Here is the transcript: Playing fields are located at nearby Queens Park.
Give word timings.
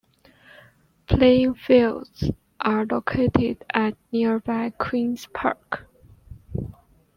Playing 1.05 1.53
fields 1.53 2.31
are 2.59 2.87
located 2.87 3.63
at 3.71 3.95
nearby 4.11 4.71
Queens 4.71 5.27
Park. 5.31 5.85